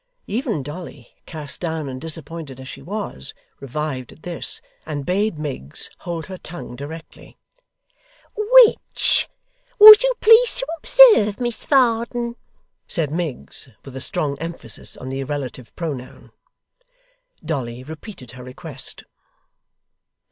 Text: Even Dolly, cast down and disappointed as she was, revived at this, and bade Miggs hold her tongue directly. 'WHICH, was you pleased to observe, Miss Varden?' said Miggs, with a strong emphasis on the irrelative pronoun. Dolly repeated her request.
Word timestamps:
Even 0.25 0.63
Dolly, 0.63 1.13
cast 1.27 1.61
down 1.61 1.87
and 1.87 2.01
disappointed 2.01 2.59
as 2.59 2.67
she 2.67 2.81
was, 2.81 3.35
revived 3.59 4.11
at 4.11 4.23
this, 4.23 4.59
and 4.83 5.05
bade 5.05 5.37
Miggs 5.37 5.91
hold 5.99 6.25
her 6.25 6.37
tongue 6.37 6.75
directly. 6.75 7.37
'WHICH, 8.35 9.29
was 9.77 10.01
you 10.01 10.11
pleased 10.19 10.57
to 10.57 10.67
observe, 10.79 11.39
Miss 11.39 11.65
Varden?' 11.65 12.35
said 12.87 13.11
Miggs, 13.11 13.69
with 13.85 13.95
a 13.95 14.01
strong 14.01 14.39
emphasis 14.39 14.97
on 14.97 15.09
the 15.09 15.19
irrelative 15.19 15.71
pronoun. 15.75 16.31
Dolly 17.45 17.83
repeated 17.83 18.31
her 18.31 18.43
request. 18.43 19.03